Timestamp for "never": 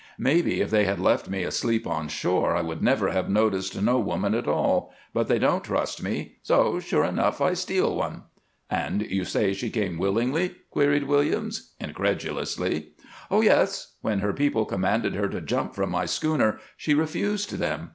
2.81-3.11